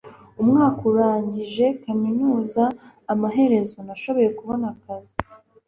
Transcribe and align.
umwaka 0.41 0.79
urangije 0.91 1.65
kaminuza, 1.83 2.63
amaherezo 3.13 3.77
nashoboye 3.87 4.29
kubona 4.37 4.65
akazi 4.73 5.13